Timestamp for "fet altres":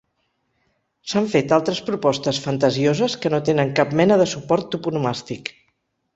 1.33-1.81